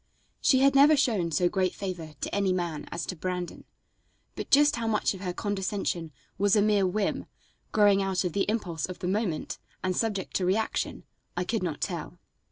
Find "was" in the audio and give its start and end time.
6.39-6.55